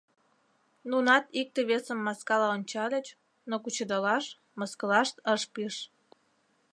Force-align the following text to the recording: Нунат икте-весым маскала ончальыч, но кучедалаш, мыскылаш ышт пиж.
Нунат 0.89 1.25
икте-весым 1.39 1.99
маскала 2.05 2.47
ончальыч, 2.55 3.07
но 3.49 3.55
кучедалаш, 3.63 4.25
мыскылаш 4.59 5.09
ышт 5.33 5.47
пиж. 5.55 5.75